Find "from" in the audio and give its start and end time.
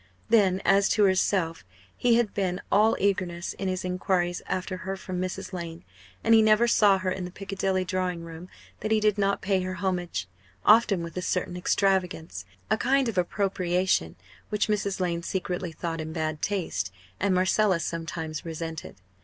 4.97-5.21